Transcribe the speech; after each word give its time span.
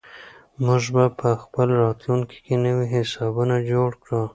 موږ 0.65 0.83
به 0.93 1.03
په 1.19 1.59
راتلونکي 1.83 2.37
کې 2.45 2.55
نوي 2.65 2.85
حسابونه 2.93 3.55
جوړ 3.71 3.89
کړو. 4.03 4.21